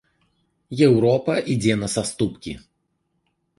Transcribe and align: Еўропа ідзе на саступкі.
Еўропа 0.85 1.35
ідзе 1.57 1.73
на 1.83 1.87
саступкі. 1.99 2.57